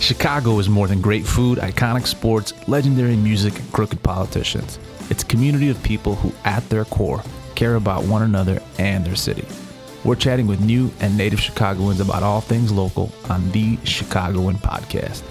[0.00, 4.78] Chicago is more than great food, iconic sports, legendary music, and crooked politicians.
[5.10, 7.22] It's a community of people who, at their core,
[7.54, 9.44] care about one another and their city.
[10.02, 15.22] We're chatting with new and native Chicagoans about all things local on the Chicagoan Podcast.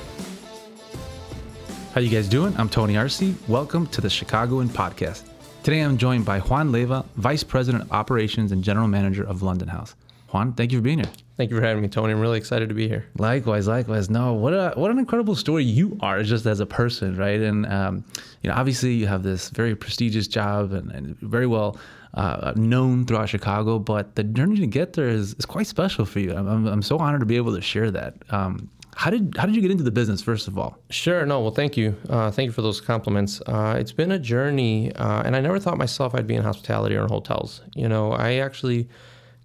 [1.95, 2.55] How you guys doing?
[2.55, 3.23] I'm Tony Arce.
[3.47, 5.23] Welcome to the Chicagoan Podcast.
[5.63, 9.67] Today I'm joined by Juan Leyva, Vice President of Operations and General Manager of London
[9.67, 9.95] House.
[10.31, 11.09] Juan, thank you for being here.
[11.39, 12.11] Thank you for having me, Tony.
[12.11, 13.05] I'm really excited to be here.
[13.17, 14.09] Likewise, likewise.
[14.09, 17.39] No, what a what an incredible story you are just as a person, right?
[17.39, 18.03] And um,
[18.41, 21.77] you know, obviously you have this very prestigious job and, and very well
[22.13, 26.19] uh, known throughout Chicago, but the journey to get there is, is quite special for
[26.19, 26.35] you.
[26.35, 28.15] I'm, I'm, I'm so honored to be able to share that.
[28.31, 30.77] Um, how did how did you get into the business first of all?
[30.89, 31.25] Sure.
[31.25, 31.39] No.
[31.39, 31.95] Well, thank you.
[32.09, 33.39] Uh, thank you for those compliments.
[33.47, 36.97] Uh, it's been a journey, uh, and I never thought myself I'd be in hospitality
[36.97, 37.61] or in hotels.
[37.75, 38.89] You know, I actually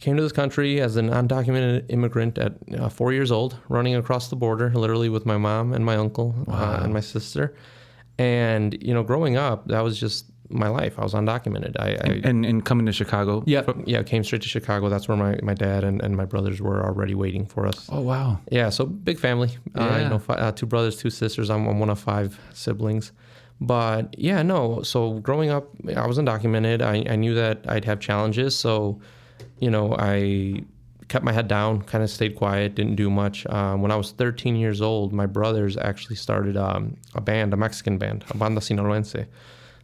[0.01, 4.29] came to this country as an undocumented immigrant at uh, four years old, running across
[4.29, 7.55] the border, literally with my mom and my uncle uh, and my sister.
[8.19, 10.99] And you know, growing up, that was just my life.
[10.99, 11.77] I was undocumented.
[11.79, 13.43] I, I and, and coming to Chicago.
[13.47, 14.89] Yeah, yeah, came straight to Chicago.
[14.89, 17.89] That's where my, my dad and, and my brothers were already waiting for us.
[17.91, 18.39] Oh wow.
[18.51, 19.51] Yeah, so big family.
[19.75, 19.83] Yeah.
[19.83, 21.51] Uh, you know, uh, two brothers, two sisters.
[21.51, 23.13] I'm, I'm one of five siblings.
[23.61, 24.83] But yeah, no.
[24.83, 26.83] So growing up, I was undocumented.
[26.83, 28.57] I, I knew that I'd have challenges.
[28.57, 29.01] So,
[29.59, 30.65] you know, I
[31.09, 33.47] kept my head down, kind of stayed quiet, didn't do much.
[33.47, 37.57] Um, when I was 13 years old, my brothers actually started um, a band, a
[37.57, 39.27] Mexican band, a banda sinaloense.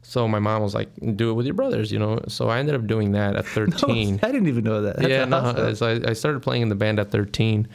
[0.02, 2.20] So my mom was like, "Do it with your brothers," you know.
[2.26, 4.16] So I ended up doing that at 13.
[4.16, 4.96] No, I didn't even know that.
[4.96, 7.68] That's yeah, no, so I, I, started playing in the band at 13,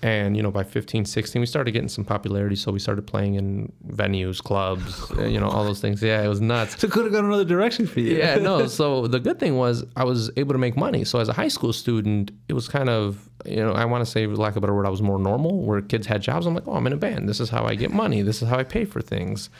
[0.00, 2.54] and you know by 15, 16, we started getting some popularity.
[2.56, 6.02] So we started playing in venues, clubs, uh, you know, all those things.
[6.02, 6.80] Yeah, it was nuts.
[6.80, 8.16] So it could have gone another direction for you.
[8.16, 8.66] yeah, no.
[8.78, 11.04] So the good thing was I was able to make money.
[11.04, 14.10] So as a high school student, it was kind of you know I want to
[14.10, 15.62] say, for lack of a better word, I was more normal.
[15.62, 17.28] Where kids had jobs, I'm like, oh, I'm in a band.
[17.28, 18.22] This is how I get money.
[18.22, 19.50] This is how I pay for things.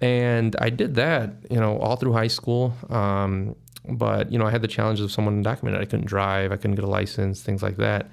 [0.00, 2.74] And I did that, you know, all through high school.
[2.90, 3.56] Um,
[3.88, 5.80] but you know, I had the challenges of someone undocumented.
[5.80, 6.52] I couldn't drive.
[6.52, 8.10] I couldn't get a license, things like that.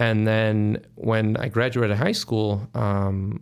[0.00, 3.40] And then when I graduated high school, um,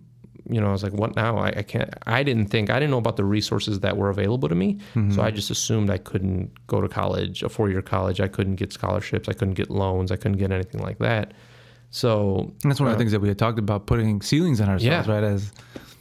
[0.48, 1.36] you know, I was like, what now?
[1.38, 4.48] I, I, can't, I didn't think, I didn't know about the resources that were available
[4.48, 4.74] to me.
[4.94, 5.12] Mm-hmm.
[5.12, 8.20] So I just assumed I couldn't go to college, a four year college.
[8.20, 9.28] I couldn't get scholarships.
[9.28, 10.12] I couldn't get loans.
[10.12, 11.34] I couldn't get anything like that.
[11.90, 14.20] So and that's one uh, of the uh, things that we had talked about putting
[14.20, 15.12] ceilings on ourselves, yeah.
[15.12, 15.24] right?
[15.24, 15.52] As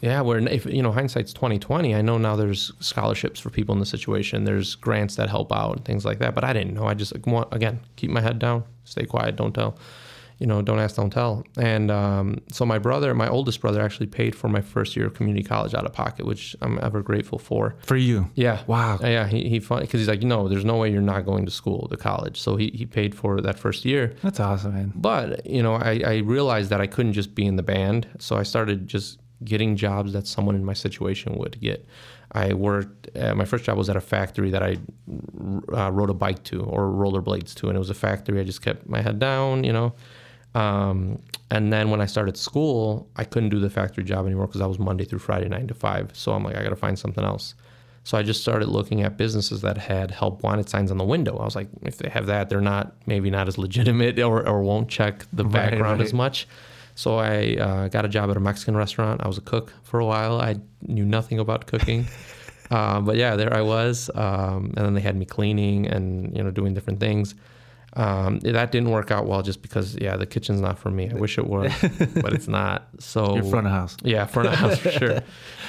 [0.01, 1.95] yeah, where if you know hindsight's twenty twenty.
[1.95, 4.43] I know now there's scholarships for people in the situation.
[4.43, 6.35] There's grants that help out and things like that.
[6.35, 6.85] But I didn't know.
[6.85, 9.77] I just like, want, again keep my head down, stay quiet, don't tell.
[10.39, 11.43] You know, don't ask, don't tell.
[11.57, 15.13] And um, so my brother, my oldest brother, actually paid for my first year of
[15.13, 17.75] community college out of pocket, which I'm ever grateful for.
[17.83, 18.29] For you?
[18.35, 18.63] Yeah.
[18.67, 18.99] Wow.
[19.01, 19.27] Yeah.
[19.27, 21.97] He he because he's like, no, there's no way you're not going to school to
[21.97, 22.39] college.
[22.39, 24.15] So he he paid for that first year.
[24.21, 24.91] That's awesome, man.
[24.95, 28.35] But you know, I I realized that I couldn't just be in the band, so
[28.35, 31.85] I started just getting jobs that someone in my situation would get.
[32.31, 34.77] I worked, uh, my first job was at a factory that I
[35.73, 38.39] uh, rode a bike to or rollerblades to, and it was a factory.
[38.39, 39.93] I just kept my head down, you know.
[40.55, 41.19] Um,
[41.51, 44.65] and then when I started school, I couldn't do the factory job anymore because I
[44.65, 46.11] was Monday through Friday, nine to five.
[46.13, 47.53] So I'm like, I got to find something else.
[48.03, 51.37] So I just started looking at businesses that had help wanted signs on the window.
[51.37, 54.61] I was like, if they have that, they're not maybe not as legitimate or, or
[54.61, 56.01] won't check the background right, right.
[56.01, 56.47] as much.
[56.93, 59.21] So I uh, got a job at a Mexican restaurant.
[59.23, 60.39] I was a cook for a while.
[60.39, 62.05] I knew nothing about cooking.
[62.71, 64.09] uh, but yeah, there I was.
[64.15, 67.35] Um, and then they had me cleaning and, you know, doing different things.
[67.95, 71.09] Um, that didn't work out well just because, yeah, the kitchen's not for me.
[71.09, 71.71] I wish it was,
[72.21, 72.89] but it's not.
[72.99, 73.95] So your front of house.
[74.03, 75.21] Yeah, front of house for sure.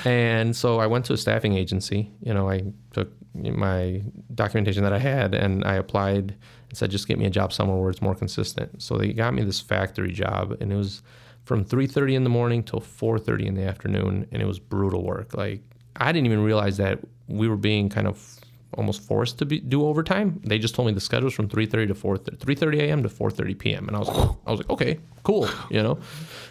[0.04, 2.10] And so I went to a staffing agency.
[2.20, 4.02] You know, I took my
[4.34, 6.34] documentation that I had and I applied
[6.68, 8.82] and said, just get me a job somewhere where it's more consistent.
[8.82, 11.02] So they got me this factory job, and it was
[11.44, 15.34] from 3:30 in the morning till 4:30 in the afternoon, and it was brutal work.
[15.34, 15.62] Like
[15.94, 16.98] I didn't even realize that
[17.28, 18.40] we were being kind of
[18.76, 20.40] almost forced to be, do overtime.
[20.44, 23.02] They just told me the schedule was from 3:30 to 4:30, 3:30 a.m.
[23.02, 23.88] to 4:30 p.m.
[23.88, 25.48] And I was like, I was like, okay, cool.
[25.70, 25.98] You know,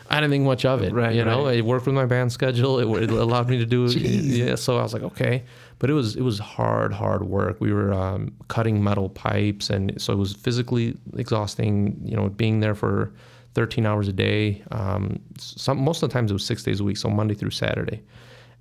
[0.09, 0.93] I didn't think much of it.
[0.93, 1.15] Right.
[1.15, 1.57] You know, right.
[1.57, 2.79] it worked with my band schedule.
[2.79, 3.85] It, it allowed me to do.
[3.85, 4.55] yeah.
[4.55, 5.43] So I was like, okay
[5.79, 9.99] but it was it was hard hard work we were um, cutting metal pipes and
[10.01, 13.13] so it was physically exhausting you know being there for
[13.53, 16.83] 13 hours a day um, some most of the times it was six days a
[16.83, 18.01] week so monday through saturday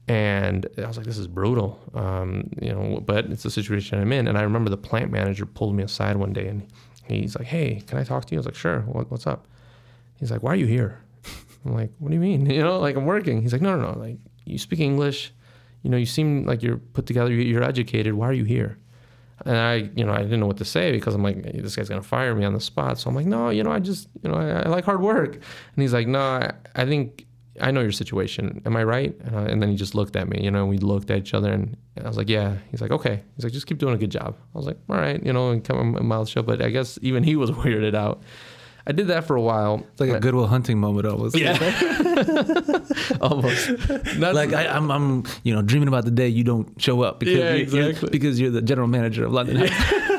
[0.06, 1.80] and i was like this is brutal.
[1.94, 4.28] Um, you know but it's the situation i'm in.
[4.28, 6.66] And i remember the plant manager pulled me aside one day and
[7.08, 8.38] he's like hey can i talk to you?
[8.38, 8.80] I was like sure.
[8.80, 9.46] What, what's up?
[10.18, 11.00] He's like why are you here?
[11.64, 12.48] I'm like what do you mean?
[12.50, 13.42] You know like i'm working.
[13.42, 13.98] He's like no no no.
[13.98, 15.32] Like you speak english.
[15.82, 18.14] You know, you seem like you're put together, you're educated.
[18.14, 18.78] Why are you here?
[19.44, 21.90] And I, you know, I didn't know what to say because I'm like, this guy's
[21.90, 22.98] gonna fire me on the spot.
[22.98, 25.34] So I'm like, no, you know, I just, you know, I, I like hard work.
[25.34, 27.26] And he's like, no, I, I think
[27.60, 28.60] I know your situation.
[28.66, 29.14] Am I right?
[29.24, 31.18] And, I, and then he just looked at me, you know, and we looked at
[31.18, 32.56] each other and I was like, yeah.
[32.70, 33.22] He's like, okay.
[33.36, 34.36] He's like, just keep doing a good job.
[34.54, 36.46] I was like, all right, you know, and kept my mouth shut.
[36.46, 38.22] But I guess even he was weirded out.
[38.86, 39.82] I did that for a while.
[39.92, 41.38] It's like a Goodwill Hunting moment almost.
[41.38, 41.56] Yeah,
[43.20, 43.70] almost.
[44.18, 47.18] Not Like I, I'm, I'm, you know, dreaming about the day you don't show up
[47.20, 48.10] because Yeah, you're, you're- exactly.
[48.10, 49.70] because you're the general manager of London, House,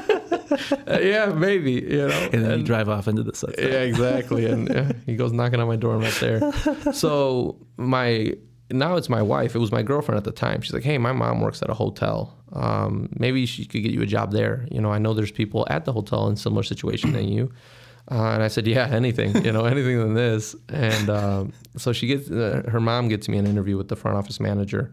[0.88, 2.30] Uh, yeah, maybe you know.
[2.32, 3.60] and then you drive off into the sunset.
[3.72, 4.46] Yeah, exactly.
[4.46, 5.96] And yeah, he goes knocking on my door.
[5.96, 6.52] I'm not there.
[6.94, 8.34] So my
[8.72, 9.56] now it's my wife.
[9.56, 10.62] It was my girlfriend at the time.
[10.62, 12.38] She's like, "Hey, my mom works at a hotel.
[12.54, 14.68] Um, maybe she could get you a job there.
[14.72, 17.52] You know, I know there's people at the hotel in similar situation than you."
[18.12, 19.44] Uh, and I said, "Yeah, anything.
[19.44, 23.38] You know, anything than this." And um, so she gets uh, her mom gets me
[23.38, 24.92] an interview with the front office manager,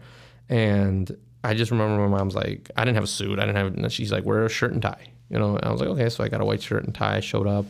[0.49, 3.39] and I just remember my mom's like, I didn't have a suit.
[3.39, 3.75] I didn't have.
[3.75, 5.09] and She's like, wear a shirt and tie.
[5.29, 6.09] You know, and I was like, okay.
[6.09, 7.17] So I got a white shirt and tie.
[7.17, 7.67] I showed up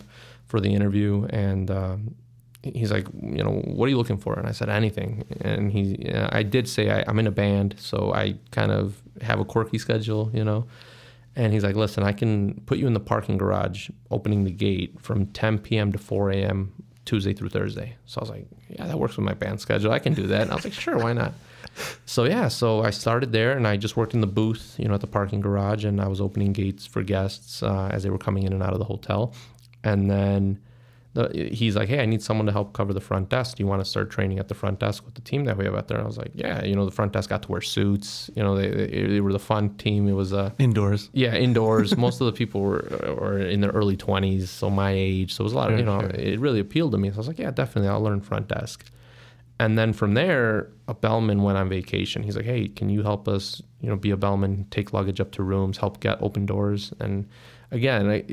[0.46, 2.14] for the interview, and um,
[2.62, 4.34] he's like, you know, what are you looking for?
[4.34, 5.24] And I said anything.
[5.40, 9.40] And he, I did say I, I'm in a band, so I kind of have
[9.40, 10.66] a quirky schedule, you know.
[11.34, 15.00] And he's like, listen, I can put you in the parking garage, opening the gate
[15.00, 15.90] from 10 p.m.
[15.92, 16.72] to 4 a.m.
[17.06, 17.96] Tuesday through Thursday.
[18.04, 19.92] So I was like, yeah, that works with my band schedule.
[19.92, 20.42] I can do that.
[20.42, 21.32] And I was like, sure, why not?
[22.06, 24.94] So yeah, so I started there, and I just worked in the booth, you know,
[24.94, 28.18] at the parking garage, and I was opening gates for guests uh, as they were
[28.18, 29.34] coming in and out of the hotel.
[29.84, 30.58] And then
[31.14, 33.56] the, he's like, "Hey, I need someone to help cover the front desk.
[33.56, 35.64] Do you want to start training at the front desk with the team that we
[35.64, 37.50] have out there?" And I was like, "Yeah, you know, the front desk got to
[37.52, 38.30] wear suits.
[38.34, 40.08] You know, they they, they were the fun team.
[40.08, 41.10] It was uh, Indoors.
[41.12, 41.96] yeah, indoors.
[42.06, 42.86] Most of the people were,
[43.20, 45.34] were in their early 20s, so my age.
[45.34, 46.18] So it was a lot of, you know, Sure, sure.
[46.20, 47.10] it really appealed to me.
[47.10, 48.90] So I was like, yeah, definitely, I'll learn front desk.
[49.62, 52.24] And then from there, a bellman went on vacation.
[52.24, 55.30] He's like, hey, can you help us, you know, be a bellman, take luggage up
[55.32, 56.92] to rooms, help get open doors?
[56.98, 57.28] And
[57.70, 58.24] again, I,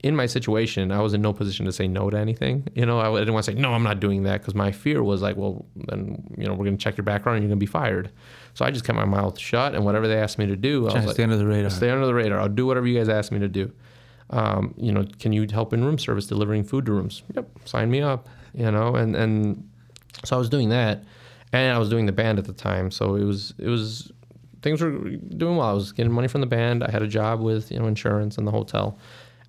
[0.00, 2.68] in my situation, I was in no position to say no to anything.
[2.74, 5.02] You know, I didn't want to say, no, I'm not doing that because my fear
[5.02, 7.58] was like, well, then, you know, we're going to check your background and you're going
[7.58, 8.10] to be fired.
[8.52, 10.84] So I just kept my mouth shut and whatever they asked me to do, I
[10.84, 11.70] was to like, stay under the radar.
[11.70, 12.38] Stay under the radar.
[12.38, 13.72] I'll do whatever you guys ask me to do.
[14.28, 17.22] Um, you know, can you help in room service, delivering food to rooms?
[17.34, 18.28] Yep, sign me up.
[18.52, 19.70] You know, and and
[20.24, 21.04] so I was doing that,
[21.52, 22.90] and I was doing the band at the time.
[22.90, 24.12] So it was it was
[24.62, 25.68] things were doing well.
[25.68, 26.82] I was getting money from the band.
[26.82, 28.98] I had a job with you know insurance and the hotel.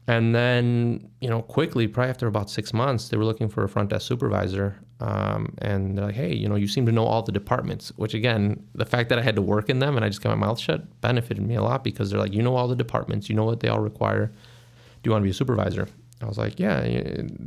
[0.10, 3.70] And then, you know, quickly, probably after about six months, they were looking for a
[3.70, 4.78] front desk supervisor.
[5.02, 8.14] Um, and they're like, hey, you know, you seem to know all the departments, which
[8.14, 10.48] again, the fact that I had to work in them and I just kept my
[10.48, 13.36] mouth shut benefited me a lot because they're like, you know all the departments, you
[13.36, 14.28] know what they all require.
[14.28, 15.88] Do you want to be a supervisor?
[16.22, 16.82] I was like, yeah,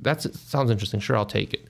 [0.03, 1.01] that sounds interesting.
[1.01, 1.67] Sure, I'll take it.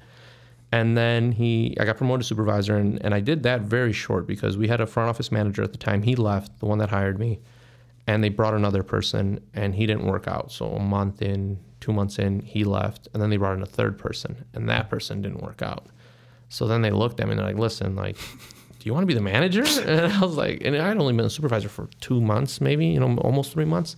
[0.73, 4.27] And then he, I got promoted to supervisor, and, and I did that very short
[4.27, 6.03] because we had a front office manager at the time.
[6.03, 7.41] He left, the one that hired me,
[8.07, 10.53] and they brought another person, and he didn't work out.
[10.53, 13.67] So a month in, two months in, he left, and then they brought in a
[13.67, 15.87] third person, and that person didn't work out.
[16.49, 19.07] So then they looked at me and they're like, listen, like, do you want to
[19.07, 19.65] be the manager?
[19.87, 23.01] And I was like, and I'd only been a supervisor for two months, maybe, you
[23.01, 23.97] know, almost three months.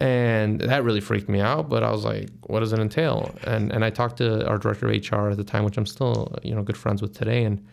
[0.00, 1.68] And that really freaked me out.
[1.68, 3.34] But I was like, what does it entail?
[3.44, 6.34] And and I talked to our director of HR at the time, which I'm still,
[6.42, 7.44] you know, good friends with today.
[7.44, 7.64] And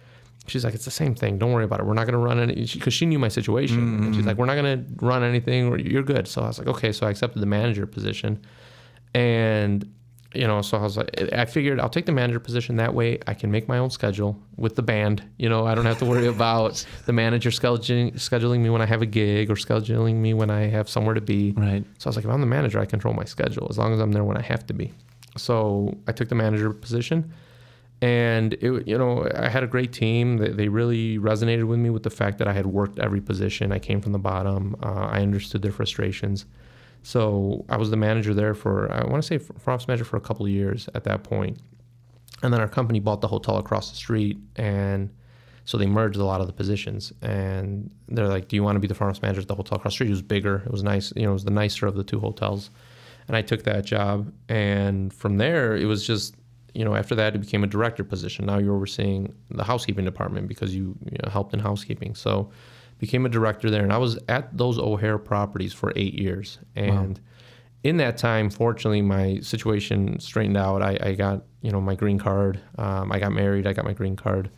[0.47, 1.37] she's like, it's the same thing.
[1.37, 1.85] Don't worry about it.
[1.85, 3.79] We're not going to run any, because she, knew my situation.
[3.79, 4.27] And she's mm-hmm.
[4.27, 5.79] like, we're not going to run anything.
[5.79, 6.27] You're good.
[6.27, 6.91] So I was like, okay.
[6.91, 8.41] So I accepted the manager position.
[9.13, 9.89] And
[10.33, 12.75] you know, so I was like, I figured I'll take the manager position.
[12.75, 15.23] That way I can make my own schedule with the band.
[15.37, 18.85] You know, I don't have to worry about the manager scheduling, scheduling me when I
[18.85, 21.53] have a gig or scheduling me when I have somewhere to be.
[21.55, 21.83] Right.
[21.97, 23.99] So I was like, if I'm the manager, I control my schedule as long as
[23.99, 24.93] I'm there when I have to be.
[25.37, 27.33] So I took the manager position.
[28.01, 30.37] And it, you know, I had a great team.
[30.37, 33.71] They, they really resonated with me with the fact that I had worked every position.
[33.71, 34.75] I came from the bottom.
[34.83, 36.45] Uh, I understood their frustrations.
[37.07, 40.17] So I was the manager there for I want to say front office manager for
[40.17, 41.57] a couple of years at that point,
[42.43, 45.09] and then our company bought the hotel across the street, and
[45.63, 47.13] so they merged a lot of the positions.
[47.21, 49.77] And they're like, "Do you want to be the front office manager at the hotel
[49.77, 50.63] across the street?" It was bigger.
[50.65, 51.13] It was nice.
[51.15, 52.71] You know, it was the nicer of the two hotels,
[53.29, 54.33] and I took that job.
[54.49, 56.35] And from there, it was just
[56.73, 58.47] you know after that it became a director position.
[58.47, 62.15] Now you're overseeing the housekeeping department because you, you know, helped in housekeeping.
[62.15, 62.51] So
[62.99, 66.59] became a director there and i was at those o'hare properties for eight years.
[66.75, 67.23] And wow.
[67.83, 70.81] in that time fortunately my situation straightened out.
[70.81, 72.59] I, I got you know my green card.
[72.77, 74.49] Um, i got married i got my green card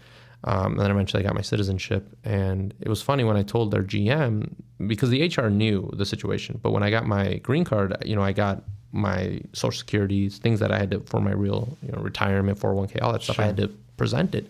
[0.46, 2.15] um, and then eventually i got my citizenship.
[2.24, 4.53] And it was funny when i told their gm
[4.88, 8.22] because the hr knew the situation but when i got my green card you know
[8.24, 12.00] i got my social security things that i had to for my real you know
[12.01, 13.43] retirement 401k all that stuff Sure.
[13.43, 13.67] i had to
[13.98, 14.48] present it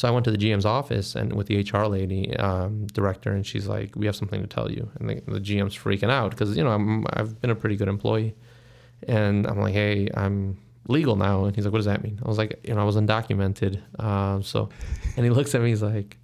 [0.00, 3.46] so I went to the GM's office and with the HR lady, um, director, and
[3.46, 6.56] she's like, "We have something to tell you." And the, the GM's freaking out because
[6.56, 8.34] you know I'm, I've been a pretty good employee,
[9.06, 10.56] and I'm like, "Hey, I'm
[10.88, 11.44] legal now.
[11.44, 12.18] And he's like, what does that mean?
[12.24, 13.82] I was like, you know, I was undocumented.
[13.98, 14.70] Uh, so,
[15.16, 16.16] and he looks at me, he's like,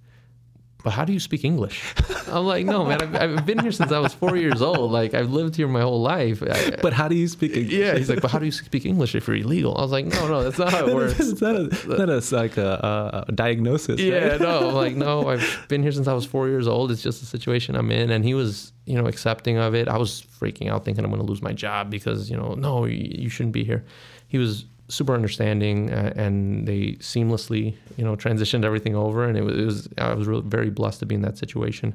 [0.87, 1.83] but how do you speak English?
[2.29, 4.89] I'm like, no, man, I've, I've been here since I was four years old.
[4.89, 6.41] Like, I've lived here my whole life.
[6.41, 7.73] I, but how do you speak English?
[7.73, 9.77] yeah, he's like, but how do you speak English if you're illegal?
[9.77, 11.19] I was like, no, no, that's not how it works.
[11.19, 13.99] Is that, a, like a, a diagnosis?
[13.99, 14.39] Yeah, right?
[14.39, 16.89] no, I'm like, no, I've been here since I was four years old.
[16.89, 18.09] It's just the situation I'm in.
[18.09, 19.89] And he was, you know, accepting of it.
[19.89, 22.85] I was freaking out thinking I'm going to lose my job because, you know, no,
[22.85, 23.83] you, you shouldn't be here.
[24.29, 29.25] He was super understanding uh, and they seamlessly, you know, transitioned everything over.
[29.25, 31.93] And it was, it was I was really very blessed to be in that situation.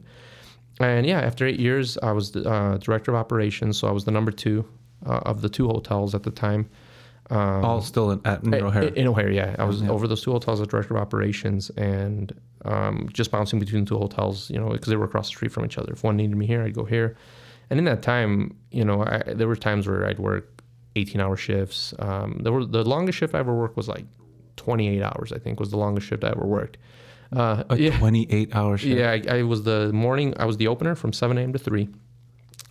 [0.81, 3.79] And yeah, after eight years, I was the uh, director of operations.
[3.79, 4.67] So I was the number two
[5.07, 6.69] uh, of the two hotels at the time.
[7.31, 8.83] Um, All still in, at near O'Hare.
[8.85, 9.57] in O'Hare, yeah.
[9.59, 9.91] I was Yeah.
[9.91, 12.33] over those two hotels as director of operations and
[12.65, 15.53] um, just bouncing between the two hotels, you know, because they were across the street
[15.53, 15.93] from each other.
[15.93, 17.17] If one needed me here, I'd go here.
[17.71, 20.62] And in that time, you know, I, there were times where I'd work
[20.97, 21.95] 18 hour shifts.
[21.99, 24.05] Um, there were the longest shift I ever worked was like
[24.57, 26.77] 28 hours, I think, was the longest shift I ever worked.
[27.35, 27.99] Uh, a yeah.
[27.99, 28.99] 28 hour shift.
[28.99, 30.35] Yeah, I, I was the morning.
[30.39, 31.53] I was the opener from 7 a.m.
[31.53, 31.89] to 3,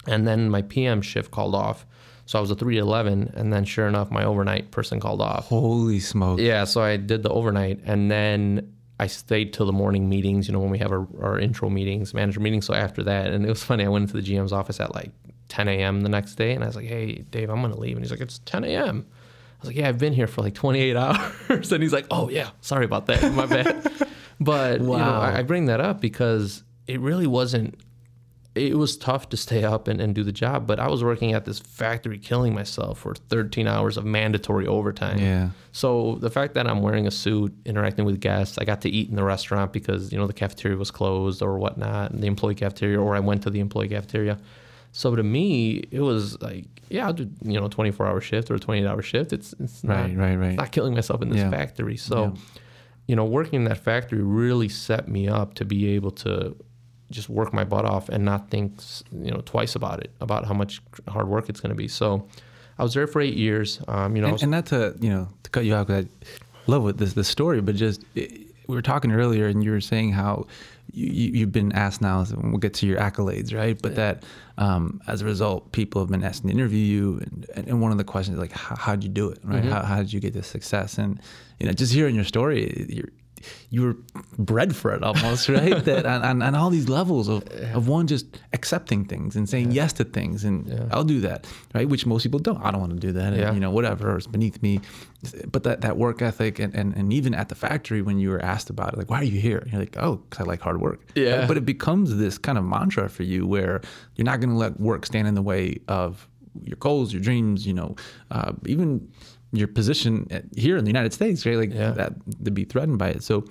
[0.07, 1.85] and then my PM shift called off.
[2.27, 5.21] So I was a 3 to 11, and then sure enough, my overnight person called
[5.21, 5.47] off.
[5.47, 6.39] Holy smoke.
[6.39, 10.47] Yeah, so I did the overnight, and then I stayed till the morning meetings.
[10.47, 12.67] You know, when we have our, our intro meetings, manager meetings.
[12.67, 13.83] So after that, and it was funny.
[13.83, 15.09] I went into the GM's office at like
[15.51, 16.01] 10 a.m.
[16.01, 18.21] the next day, and I was like, "Hey, Dave, I'm gonna leave," and he's like,
[18.21, 21.83] "It's 10 a.m." I was like, "Yeah, I've been here for like 28 hours," and
[21.83, 23.91] he's like, "Oh yeah, sorry about that, my bad."
[24.43, 27.75] But you know, I, I bring that up because it really wasn't.
[28.55, 31.31] It was tough to stay up and, and do the job, but I was working
[31.33, 35.19] at this factory, killing myself for 13 hours of mandatory overtime.
[35.19, 35.49] Yeah.
[35.71, 39.09] So the fact that I'm wearing a suit, interacting with guests, I got to eat
[39.09, 42.55] in the restaurant because you know the cafeteria was closed or whatnot, and the employee
[42.55, 44.39] cafeteria, or I went to the employee cafeteria.
[44.91, 48.55] So to me, it was like, yeah, I'll do you know 24 hour shift or
[48.55, 49.31] a 28 hour shift.
[49.33, 50.55] It's it's not, Right, right, right.
[50.55, 51.49] not killing myself in this Yeah.
[51.49, 51.95] factory.
[51.97, 52.41] So, Yeah.
[53.07, 56.55] you know, working in that factory really set me up to be able to
[57.09, 58.81] just work my butt off and not think,
[59.11, 61.87] you know, twice about it, about how much hard work it's going to be.
[61.87, 62.27] So,
[62.79, 63.79] I was there for eight years.
[63.87, 66.05] Um, you know, and, was- and not to you know to cut you off 'cause
[66.05, 66.27] I
[66.67, 69.81] love what this the story, but just it, we were talking earlier, and you were
[69.81, 70.47] saying how
[70.93, 72.23] you, you've been asked now.
[72.23, 73.79] So we'll get to your accolades, right?
[73.81, 74.23] But that
[74.57, 77.97] um, as a result, people have been asking to interview you, and, and one of
[77.97, 79.63] the questions is like, how, how'd you do it, right?
[79.63, 80.97] How, how did you get this success?
[80.97, 81.19] And
[81.59, 83.09] you know, just hearing your story, you're
[83.69, 83.95] you were
[84.37, 85.83] bred for it almost, right?
[85.85, 89.71] that on, on, on all these levels of, of one just accepting things and saying
[89.71, 90.87] yes to things, and Yeah.
[90.91, 91.87] I'll do that, right?
[91.87, 92.61] Which most people don't.
[92.63, 94.79] I don't want to do that, and, you know, whatever, it's beneath me.
[95.51, 98.41] But that, that work ethic, and, and, and even at the factory, when you were
[98.43, 99.67] asked about it, like, why are you here?
[99.71, 100.99] You're like, oh, because I like hard work.
[101.15, 101.39] Yeah.
[101.39, 101.47] Right?
[101.47, 103.81] But it becomes this kind of mantra for you where
[104.15, 106.27] you're not going to let work stand in the way of
[106.63, 107.95] your goals, your dreams, you know,
[108.31, 109.07] uh, even
[109.53, 111.57] your position at, here in the United States, right?
[111.57, 111.91] Like Yeah.
[111.91, 112.13] that
[112.45, 113.23] to be threatened by it.
[113.23, 113.45] So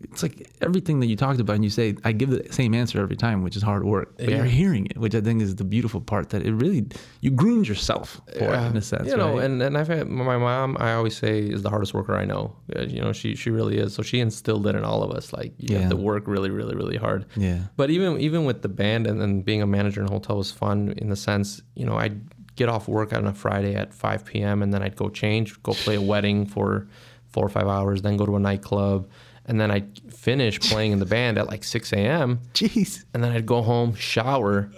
[0.00, 3.00] it's like everything that you talked about, and you say, I give the same answer
[3.00, 4.16] every time, which is hard work.
[4.16, 4.36] But Yeah.
[4.36, 6.86] you're hearing it, which I think is the beautiful part that it really,
[7.20, 9.08] you groomed yourself for it in a sense.
[9.08, 9.44] you know, right?
[9.46, 10.76] and, and I've had my mom.
[10.78, 12.54] I always say is the hardest worker I know.
[12.76, 13.92] Uh, You know, she she really is.
[13.94, 15.32] So she instilled it in all of us.
[15.32, 15.80] Like you Yeah.
[15.80, 17.24] have to work really, really, really hard.
[17.36, 17.58] yeah.
[17.76, 20.52] But even even with the band and then being a manager in a hotel was
[20.52, 22.20] fun in the sense, you know, I'd
[22.58, 24.62] get off work on a Friday at 5 p.m.
[24.62, 26.88] and then I'd go change, go play a wedding for
[27.28, 29.08] four or five hours, then go to a nightclub,
[29.46, 32.40] and then I'd finish playing in the band at like 6 a.m.
[32.54, 33.04] Jeez.
[33.14, 34.70] and then I'd go home, shower,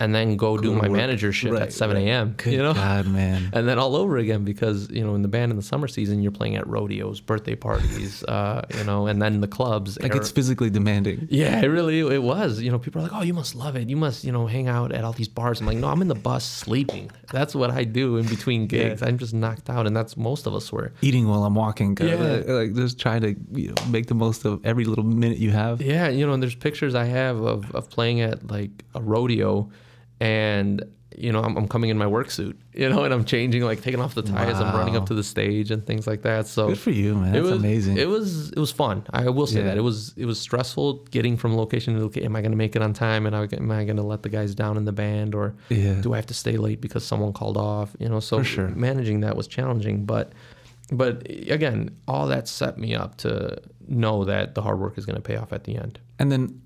[0.00, 0.92] and then go do my work.
[0.96, 2.06] manager shift Right, at 7 right.
[2.06, 2.36] a.m.
[2.44, 3.50] You know, God, man.
[3.54, 6.22] and then all over again because you know in the band in the summer season
[6.22, 9.98] you're playing at rodeos, birthday parties, uh, you know, and then the clubs.
[10.00, 11.28] Like are- it's physically demanding.
[11.30, 12.60] yeah, it really it was.
[12.60, 13.88] You know, people are like, "Oh, you must love it.
[13.88, 16.08] You must, you know, hang out at all these bars." I'm like, "No, I'm in
[16.08, 17.10] the bus sleeping.
[17.32, 19.02] That's what I do in between gigs.
[19.02, 22.14] I'm just knocked out, and that's most of us were." Eating while I'm walking, Yeah.
[22.16, 25.50] like, like just trying to you know make the most of every little minute you
[25.50, 25.80] have.
[25.82, 29.65] Yeah, you know, and there's pictures I have of, of playing at like a rodeo,
[30.20, 30.84] and
[31.18, 33.80] you know, I'm, I'm coming in my work suit, you know, and I'm changing, like
[33.80, 36.46] taking off the tie as I'm running up to the stage and things like that.
[36.46, 37.34] So Good for you, man.
[37.34, 37.96] it was amazing.
[37.96, 39.02] It was it was fun.
[39.14, 39.66] I will say Yeah.
[39.66, 42.26] that it was it was stressful getting from location to location.
[42.26, 43.24] Am I going to make it on time?
[43.24, 45.94] And am I going to let the guys down in the band, or Yeah.
[46.02, 47.96] do I have to stay late because someone called off?
[47.98, 48.68] You know, so sure.
[48.68, 50.32] managing that was challenging, but
[50.92, 53.58] but again, all that set me up to
[53.88, 55.98] know that the hard work is going to pay off at the end.
[56.18, 56.60] And then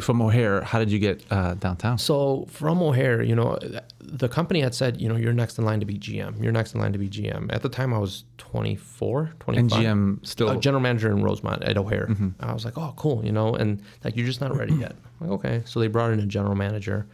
[0.00, 1.98] from O'Hare, how did you get uh, downtown?
[1.98, 3.58] So from O'Hare, you know,
[4.00, 6.42] the company had said, you know, you're next in line to be GM.
[6.42, 7.52] You're next in line to be GM.
[7.52, 9.60] At the time, I was 24, 25.
[9.60, 10.48] And GM still.
[10.50, 12.08] Uh, general manager in Rosemont at O'Hare.
[12.40, 14.96] I was like, oh, cool, you know, and like, you're just not ready yet.
[15.20, 15.62] I'm like, okay.
[15.64, 17.06] So they brought in a general manager.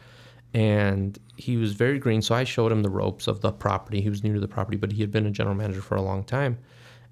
[0.55, 2.23] and he was very green.
[2.23, 4.01] So I showed him the ropes of the property.
[4.01, 6.03] He was new to the property, but he had been a general manager for a
[6.03, 6.59] long time,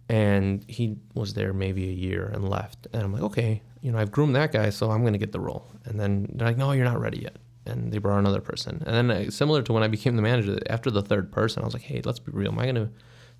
[0.09, 2.87] and he was there maybe a year and left.
[2.93, 5.33] And I'm like, okay, you know, I've groomed that guy, so I'm going to get
[5.33, 5.71] the role.
[5.85, 7.37] And then they're like, no, you're not ready yet.
[7.67, 8.83] And they brought another person.
[8.87, 11.65] And then uh, similar to when I became the manager, after the third person, I
[11.65, 12.53] was like, hey, let's be real.
[12.53, 12.91] Am I going to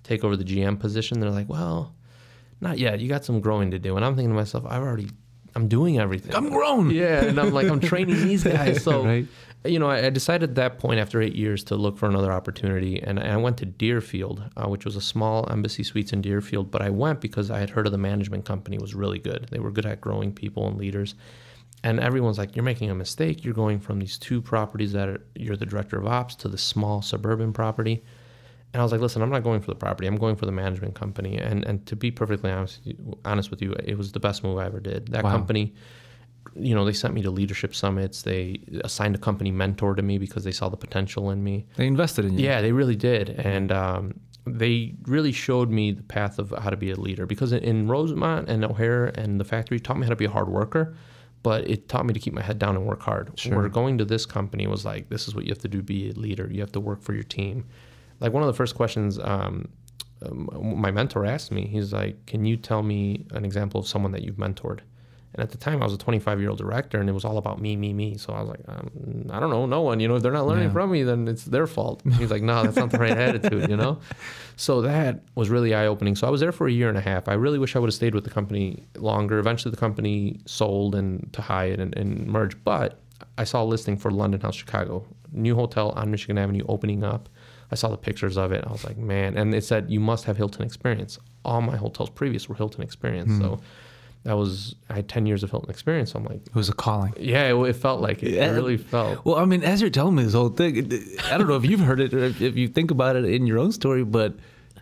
[0.03, 1.19] take over the GM position?
[1.19, 1.93] They're like, well,
[2.61, 2.99] not yet.
[2.99, 3.95] You got some growing to do.
[3.95, 5.09] And I'm thinking to myself, I've already,
[5.55, 6.33] I'm doing everything.
[6.33, 6.89] I'm grown.
[6.89, 8.83] Yeah, and I'm like, I'm training these guys.
[8.83, 9.27] So, Right.
[9.65, 12.31] You know, I, I decided at that point after eight years to look for another
[12.31, 16.71] opportunity, and I went to Deerfield, uh, which was a small embassy suites in Deerfield.
[16.71, 19.47] But I went because I had heard of the management company was really good.
[19.51, 21.15] They were good at growing people and leaders.
[21.83, 23.43] And everyone's like, you're making a mistake.
[23.45, 26.57] You're going from these two properties that are, you're the director of ops to the
[26.57, 28.03] small suburban property.
[28.73, 30.07] And I was like, listen, I'm not going for the property.
[30.07, 31.37] I'm going for the management company.
[31.37, 32.81] And and to be perfectly honest,
[33.23, 35.09] honest with you, it was the best move I ever did.
[35.09, 35.31] That Wow.
[35.31, 35.73] company,
[36.55, 38.21] you know, they sent me to leadership summits.
[38.21, 41.65] They assigned a company mentor to me because they saw the potential in me.
[41.75, 42.45] They invested in you.
[42.45, 46.77] Yeah, they really did, and um, they really showed me the path of how to
[46.77, 47.25] be a leader.
[47.25, 50.47] Because in- Rosemont and O'Hare and the factory taught me how to be a hard
[50.47, 50.95] worker,
[51.43, 53.31] but it taught me to keep my head down and work hard.
[53.37, 53.57] Sure.
[53.57, 56.09] Where going to this company was like, this is what you have to do: be
[56.09, 56.47] a leader.
[56.51, 57.65] You have to work for your team.
[58.19, 59.19] Like one of the first questions.
[59.19, 59.67] Um,
[60.21, 60.49] um,
[60.79, 64.23] my mentor asked me, he's like, "Can you tell me an example of someone that
[64.23, 64.79] you've mentored?"
[65.37, 67.37] And at the time, I was a 25 year old director, and it was all
[67.37, 68.17] about me, me, me.
[68.17, 69.99] So I was like, um, I don't know, no one.
[69.99, 70.71] You know, if they're not learning Yeah.
[70.73, 72.01] from me, then it's their fault.
[72.17, 73.69] He's like, no, that's not the right attitude.
[73.69, 73.99] You know.
[74.57, 76.15] So that was really eye opening.
[76.15, 77.27] So I was there for a year and a half.
[77.27, 79.37] I really wish I would have stayed with the company longer.
[79.37, 82.63] Eventually, the company sold and to Hyatt and, and merged.
[82.63, 82.97] But
[83.37, 87.27] I saw a listing for London House Chicago, new hotel on Michigan Avenue opening up.
[87.69, 88.63] I saw the pictures of it.
[88.65, 91.19] I was like, man, and it said you must have Hilton experience.
[91.43, 93.33] All my hotels previous were Hilton experience.
[93.33, 93.41] Hmm.
[93.41, 93.59] So
[94.25, 96.11] that was I had 10 years of Hilton experience.
[96.11, 97.13] So I'm like, It was a calling.
[97.19, 98.31] yeah, it, it felt like it.
[98.31, 98.51] Yeah.
[98.51, 99.23] It really felt.
[99.25, 100.77] Well, I mean, as you're telling me this whole thing,
[101.31, 103.47] I don't know if you've heard it or if, if you think about it in
[103.47, 104.33] your own story, but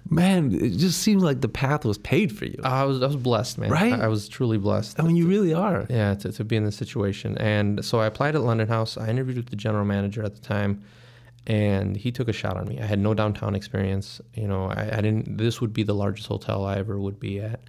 [0.10, 2.60] man, it just seems like the path was paid for you.
[2.64, 3.70] I was I was blessed, man.
[3.70, 3.94] Right?
[3.94, 5.00] I, I was truly blessed.
[5.00, 5.86] I mean, you really are.
[5.90, 7.38] Yeah, to, to be in this situation.
[7.38, 8.98] And so I applied at London House.
[8.98, 10.82] I interviewed with the general manager at the time,
[11.48, 12.80] and he took a shot on me.
[12.80, 14.22] I had no downtown experience.
[14.36, 15.38] You know, I, I didn't.
[15.38, 17.60] This would be the largest hotel I ever would be at,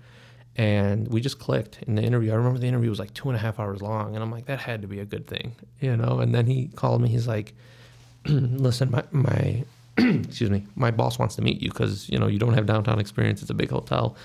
[0.56, 2.32] and we just clicked in the interview.
[2.32, 4.46] I remember the interview was like two and a half hours long, and I'm like,
[4.46, 6.20] that had to be a good thing, you know.
[6.20, 7.08] And then he called me.
[7.08, 7.54] He's like,
[8.26, 9.64] listen, my my.
[9.96, 12.98] excuse me, my boss wants to meet you because you know you don't have downtown
[12.98, 13.42] experience.
[13.42, 14.16] It's a big hotel,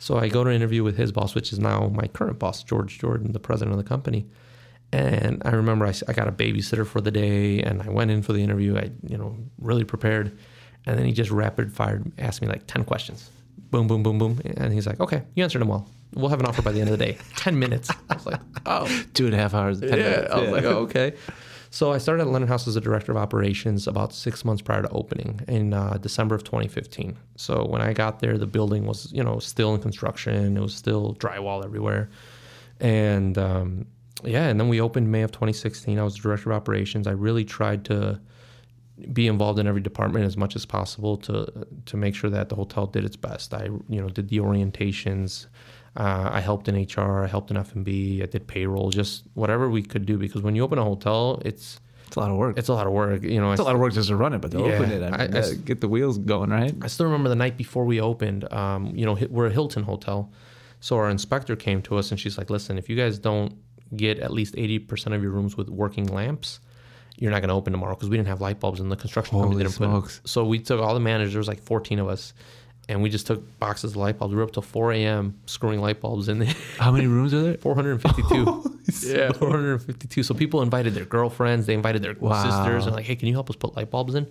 [0.00, 2.64] so I go to an interview with his boss, which is now my current boss,
[2.64, 4.26] George Jordan, the president of the company.
[4.92, 8.32] And I remember I got a babysitter for the day, and I went in for
[8.32, 8.76] the interview.
[8.76, 10.36] I, you know, really prepared,
[10.84, 13.30] and then he just rapid fired, asked me like ten questions,
[13.70, 15.88] boom, boom, boom, boom, and he's like, "Okay, you answered them well.
[16.14, 17.18] We'll have an offer by the end of the day.
[17.36, 19.80] Ten minutes." I was like, "Oh, Two and a half hours.
[19.80, 21.14] 10 yeah." minutes, I was like, "Oh, okay."
[21.70, 24.82] So I started at London House as a director of operations about six months prior
[24.82, 27.16] to opening in uh, December of 2015.
[27.34, 30.56] So when I got there, the building was, you know, still in construction.
[30.56, 32.10] It was still drywall everywhere,
[32.78, 33.86] and um,
[34.22, 34.46] yeah.
[34.46, 35.98] And then we opened May of 2016.
[35.98, 37.08] I was director of operations.
[37.08, 38.20] I really tried to
[39.12, 42.54] be involved in every department as much as possible to to make sure that the
[42.54, 43.52] hotel did its best.
[43.54, 45.46] I you know did the orientations.
[45.96, 47.22] Uh, I helped in HR.
[47.24, 48.20] I helped in F and B.
[48.22, 48.90] I did payroll.
[48.90, 51.78] Just whatever we could do because when you open a hotel, it's
[52.08, 52.58] It's a lot of work.
[52.58, 53.22] It's, a lot of work.
[53.22, 54.64] You know, it's I, a lot of work just to run it, but to Yeah,
[54.74, 56.74] open it, I I- mean, I uh, s- get the wheels going, right?
[56.82, 58.52] I still remember the night before we opened.
[58.52, 60.32] Um, you know, we're a Hilton hotel,
[60.80, 63.52] so our inspector came to us and she's like, "Listen, if you guys don't
[63.96, 66.60] get at least eighty percent of your rooms with working lamps."
[67.18, 69.38] You're not going to open tomorrow because we didn't have light bulbs and the construction
[69.38, 70.18] company didn't smokes.
[70.20, 70.28] put.
[70.28, 72.34] So we took all the managers, there was like 14 of us,
[72.88, 74.32] and we just took boxes of light bulbs.
[74.34, 75.38] We were up till 4 a.m.
[75.46, 76.54] screwing light bulbs in there.
[76.78, 77.54] How many rooms are there?
[77.58, 78.78] 452.
[79.06, 80.22] yeah, 452.
[80.22, 82.42] So people invited their girlfriends, they invited their Wow.
[82.42, 84.26] sisters, and like, hey, can you help us put light bulbs in?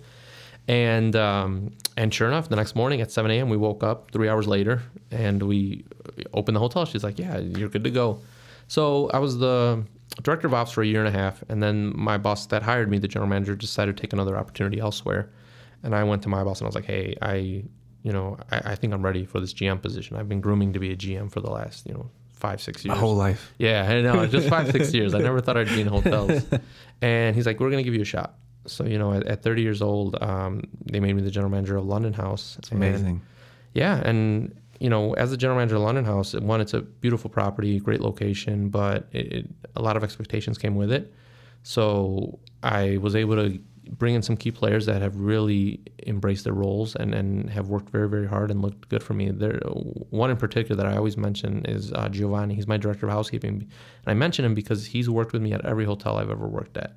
[0.68, 3.48] And um, and sure enough, the next morning at 7 a.m.
[3.50, 5.84] we woke up three hours later and we
[6.32, 6.84] opened the hotel.
[6.86, 8.20] She's like, yeah, you're good to go.
[8.68, 9.84] So I was the
[10.22, 12.90] director of ops for a year and a half, and then my boss that hired
[12.90, 15.30] me, the general manager, decided to take another opportunity elsewhere.
[15.82, 18.72] And I went to my boss and I was like, hey, I, you know, I,
[18.72, 20.16] I think I'm ready for this GM position.
[20.16, 22.94] I've been grooming to be a GM for the last, you know, five, six years.
[22.94, 23.52] My whole life.
[23.58, 24.26] Yeah, I know.
[24.26, 25.14] Just five, six years.
[25.14, 26.44] I never thought I'd be in hotels.
[27.02, 28.34] And he's like, we're going to give you a shot.
[28.66, 31.76] So, you know, at, at 30 years old, um, they made me the general manager
[31.76, 32.56] of London House.
[32.58, 33.20] It's amazing.
[33.74, 33.96] Yeah.
[33.96, 37.78] And, you know, as the general manager of London House, one, it's a beautiful property,
[37.80, 41.12] great location, but it, it, a lot of expectations came with it.
[41.62, 43.58] So I was able to
[43.90, 47.90] bring in some key players that have really embraced their roles and, and have worked
[47.90, 49.30] very, very hard and looked good for me.
[49.30, 49.58] There,
[50.10, 52.54] one in particular that I always mention is uh, Giovanni.
[52.54, 53.54] He's my director of housekeeping.
[53.54, 53.70] And
[54.06, 56.96] I mention him because he's worked with me at every hotel I've ever worked at.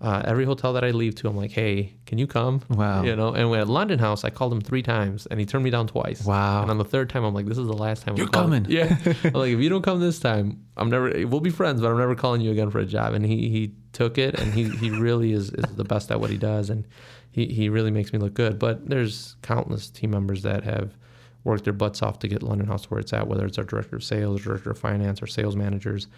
[0.00, 2.60] Uh, every hotel that I leave to, I'm like, hey, can you come?
[2.68, 3.04] Wow.
[3.04, 5.70] You know, and at London House, I called him three times and he turned me
[5.70, 6.24] down twice.
[6.24, 6.62] Wow.
[6.62, 8.64] And on the third time, I'm like, this is the last time I'm You're calling.
[8.64, 8.70] coming.
[8.70, 8.98] Yeah.
[9.24, 11.98] I'm like, if you don't come this time, I'm never, we'll be friends, but I'm
[11.98, 13.14] never calling you again for a job.
[13.14, 16.28] And he, he took it and he, he really is, is the best at what
[16.28, 16.70] he does.
[16.70, 16.86] And
[17.30, 18.58] he, he really makes me look good.
[18.58, 20.96] But there's countless team members that have
[21.44, 23.96] worked their butts off to get London House where it's at, whether it's our director
[23.96, 26.08] of sales, director of finance, or sales managers.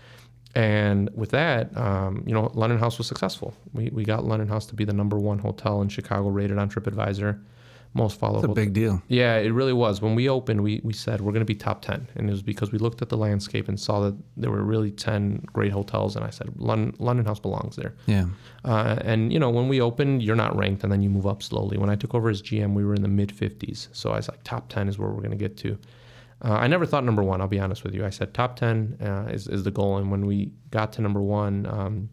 [0.54, 3.54] And with that, um, you know, London House was successful.
[3.74, 6.70] We, we got London House to be the number one hotel in Chicago rated on
[6.70, 7.38] TripAdvisor,
[7.92, 8.38] most followed.
[8.44, 9.02] It's a big deal.
[9.09, 10.00] yeah, it really was.
[10.00, 12.09] When we opened, we, we said we're going to be top 10.
[12.14, 14.90] And it was because we looked at the landscape and saw that there were really
[14.90, 16.16] 10 great hotels.
[16.16, 17.94] And I said, London, London House belongs there.
[18.06, 18.26] Yeah.
[18.64, 21.42] Uh, and, you know, when we opened, you're not ranked and then you move up
[21.42, 21.76] slowly.
[21.76, 23.88] When I took over as GM, we were in the mid 50s.
[23.92, 25.78] So I was like, top 10 is where we're going to get to.
[26.44, 28.05] Uh, I never thought number one, I'll be honest with you.
[28.05, 29.96] I said top 10 uh, is, is the goal.
[29.96, 32.11] And when we got to number one, um,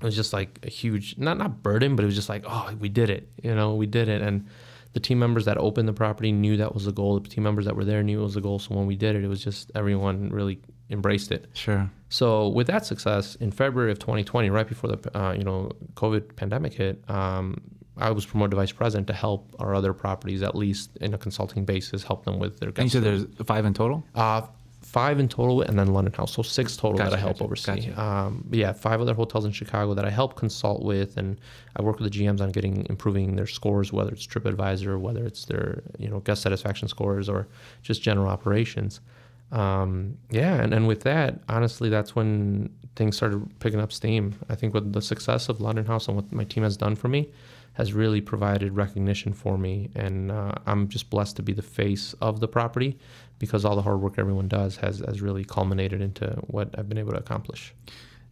[0.00, 2.70] it was just like a huge, not, not burden, but it was just like, oh,
[2.78, 3.28] we did it.
[3.42, 4.22] You know, we did it.
[4.22, 4.46] And,
[4.92, 7.20] the team members that opened the property knew that was the goal.
[7.20, 8.58] The team members that were there knew it was the goal.
[8.58, 11.46] So when we did it, it was just everyone really embraced it.
[11.52, 11.90] Sure.
[12.08, 16.36] So with that success, in February of 2020, right before the uh, you know COVID
[16.36, 17.60] pandemic hit, um,
[17.98, 21.18] I was promoted to vice president to help our other properties, at least in a
[21.18, 24.04] consulting basis, help them with their And you said there's five in total?
[24.14, 24.42] uh,
[24.82, 27.44] five in total, and then London House, so six total Gotcha, that I help gotcha,
[27.44, 27.86] oversee.
[27.90, 28.00] gotcha.
[28.00, 31.38] Um, yeah, five other hotels in Chicago that I help consult with, and
[31.76, 35.44] I work with the GMs on getting improving their scores, whether it's TripAdvisor, whether it's
[35.44, 37.48] their you know guest satisfaction scores, or
[37.82, 39.00] just general operations.
[39.50, 44.34] Um, yeah, and, and with that, honestly, that's when things started picking up steam.
[44.48, 47.08] I think with the success of London House and what my team has done for
[47.08, 47.30] me
[47.78, 52.12] has really provided recognition for me, and uh, I'm just blessed to be the face
[52.20, 52.98] of the property
[53.38, 56.98] because all the hard work everyone does has, has really culminated into what I've been
[56.98, 57.72] able to accomplish.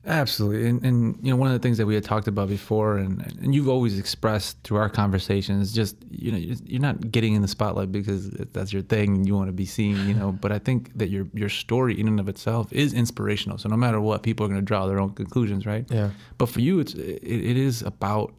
[0.04, 2.98] Absolutely, and, and you know one of the things that we had talked about before,
[2.98, 7.42] and and you've always expressed through our conversations, just you know you're not getting in
[7.42, 10.32] the spotlight because that's your thing and you want to be seen, you know.
[10.32, 13.58] But I think that your your story in and of itself is inspirational.
[13.58, 15.84] So no matter what, people are going to draw their own conclusions, right?
[15.88, 16.10] Yeah.
[16.36, 18.34] But for you, it's it, it is about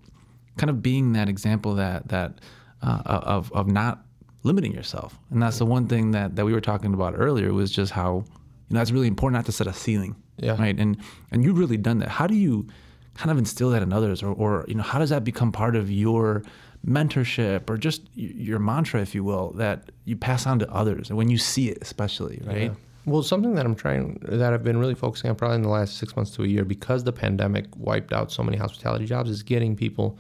[0.58, 2.40] kind of being that example that that
[2.82, 4.04] uh, of of not
[4.44, 7.72] limiting yourself, and that's the one thing that that we were talking about earlier was
[7.72, 8.24] just how
[8.70, 10.58] you know it's really important not to set a ceiling Yeah.
[10.60, 10.78] right?
[10.78, 10.98] And
[11.32, 12.10] and you've really done that.
[12.10, 12.68] How do you
[13.16, 14.22] kind of instill that in others?
[14.22, 16.44] Or, or you know how does that become part of your
[16.86, 21.30] mentorship or just your mantra if you will that you pass on to others when
[21.30, 22.62] you see it especially right?
[22.64, 22.70] Yeah.
[23.06, 25.96] Well, something that I'm trying, that I've been really focusing on probably in the last
[25.98, 29.44] six months to a year because the pandemic wiped out so many hospitality jobs is
[29.44, 30.20] getting people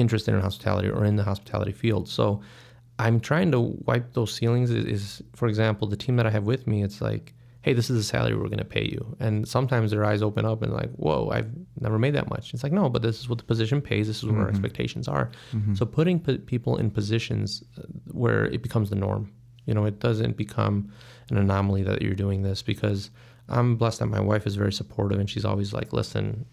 [0.00, 2.08] interested in hospitality or in the hospitality field.
[2.08, 2.40] So
[2.98, 4.70] I'm trying to wipe those ceilings.
[4.70, 7.90] Is, is for example, the team that I have with me, it's like, hey, this
[7.90, 9.16] is the salary we're going to pay you.
[9.20, 12.54] And sometimes their eyes open up and like, whoa, I've never made that much.
[12.54, 14.06] It's like, no, but this is what the position pays.
[14.06, 15.30] This is what our expectations are.
[15.74, 17.82] So putting p- people in positions uh,
[18.12, 19.30] where it becomes the norm.
[19.66, 20.90] You know, it doesn't become
[21.30, 23.10] an anomaly that you're doing this because
[23.48, 26.46] I'm blessed that my wife is very supportive and she's always like, listen,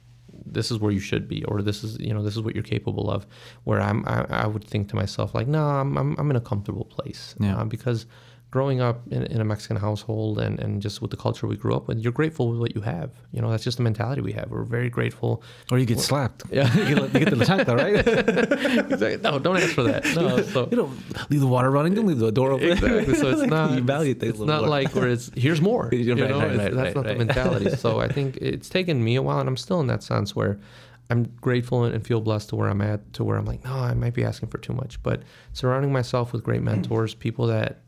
[0.46, 2.64] this is where you should be, or this is, you know, this is what you're
[2.64, 3.26] capable of.
[3.64, 6.42] Where I'm, I, I would think to myself like, no, I'm, I'm, I'm in a
[6.42, 7.58] comfortable place Yeah.
[7.58, 8.06] uh, because
[8.50, 11.76] growing up in, in a Mexican household and, and just with the culture we grew
[11.76, 13.12] up with, you're grateful with what you have.
[13.34, 14.50] You know, that's just the mentality we have.
[14.50, 15.44] We're very grateful.
[15.70, 16.74] or you get slapped Yeah.
[16.78, 18.08] you get, you get the chancla, right
[18.92, 19.18] Exactly.
[19.22, 20.06] No, don't ask for that.
[20.16, 23.16] No, so you don't leave the water running don't leave the door open exactly.
[23.16, 24.70] So it's not you value things It's not more.
[24.70, 25.90] like where it's here's more.
[25.92, 27.70] You Right, know, right, right, that's not the mentality.
[27.76, 30.58] So I think it's taken me a while, and I'm still in that sense where
[31.10, 33.94] I'm grateful and feel blessed to where I'm at, to where I'm like, no, I
[33.94, 35.02] might be asking for too much.
[35.04, 35.22] But
[35.54, 37.80] surrounding myself with great mentors, people that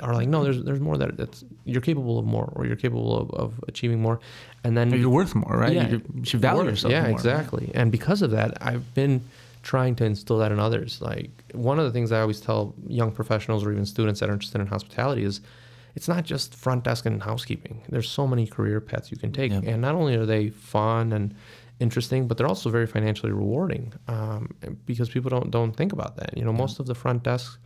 [0.00, 3.16] are like, no, there's there's more that that's you're capable of more, or you're capable
[3.18, 4.20] of, of achieving more,
[4.64, 5.88] and then you're worth more right Yeah.
[5.88, 7.70] you should value Worth, yourself Yeah, more, exactly.
[7.74, 9.22] And because of that, I've been
[9.62, 11.00] trying to instill that in others.
[11.00, 14.32] Like one of the things I always tell young professionals or even students that are
[14.32, 15.40] interested in hospitality is
[15.94, 17.82] it's not just front desk and housekeeping.
[17.88, 19.50] There's so many career paths you can take.
[19.52, 19.64] Yep.
[19.66, 21.34] And not only are they fun and
[21.80, 24.54] interesting, but they're also very financially rewarding um,
[24.86, 26.36] because people don't don't think about that.
[26.36, 27.58] You know, most of the front desk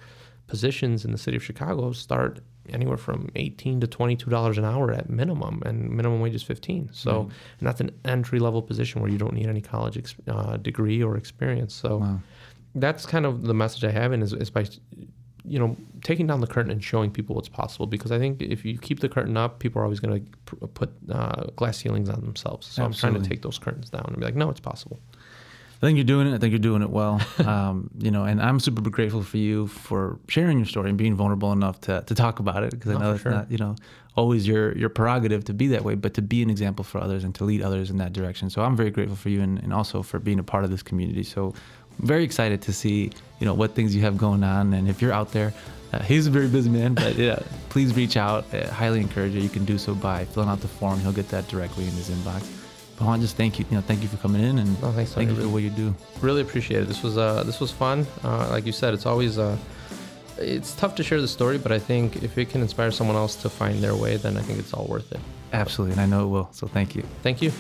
[0.52, 2.32] positions in the city of Chicago start
[2.76, 6.90] anywhere from 18 to 22 dollars an hour at minimum and minimum wage is 15
[6.92, 7.12] so
[7.58, 11.00] and that's an entry level position where you don't need any college ex- uh, degree
[11.06, 11.72] or experience.
[11.84, 12.20] So Wow.
[12.84, 14.64] that's kind of the message i have and is, is by
[15.54, 15.70] you know
[16.10, 18.98] taking down the curtain and showing people what's possible because i think if you keep
[19.04, 22.64] the curtain up people are always going to pr- put uh, glass ceilings on themselves.
[22.74, 24.98] So i'm trying to take those curtains down and be like no it's possible
[25.82, 26.34] I think you're doing it.
[26.34, 27.20] I think you're doing it well.
[27.44, 31.16] Um, you know, and I'm super grateful for you for sharing your story and being
[31.16, 33.32] vulnerable enough to, to talk about it because I Oh, know for it's sure.
[33.32, 33.74] not you know
[34.14, 37.24] always your your prerogative to be that way, but to be an example for others
[37.24, 38.48] and to lead others in that direction.
[38.48, 40.82] So I'm very grateful for you and, and also for being a part of this
[40.84, 41.24] community.
[41.24, 41.52] So
[41.98, 45.02] I'm very excited to see you know what things you have going on and if
[45.02, 45.52] you're out there.
[45.92, 48.46] Uh, he's a very busy man, but yeah, please reach out.
[48.54, 49.42] I highly encourage you.
[49.42, 50.98] You can do so by filling out the form.
[51.00, 52.46] He'll get that directly in his inbox.
[53.02, 53.64] But I just thank you.
[53.70, 55.46] You know, thank you for coming in and No, thanks, thank you Tony.
[55.48, 55.94] for what you do.
[56.20, 56.88] Really appreciate it.
[56.88, 58.06] This was uh, this was fun.
[58.22, 59.56] Uh, like you said, it's always uh,
[60.38, 63.36] it's tough to share the story, but I think if it can inspire someone else
[63.42, 65.20] to find their way, then I think it's all worth it.
[65.52, 66.48] Absolutely, and I know it will.
[66.52, 67.02] So thank you.
[67.22, 67.52] Thank you.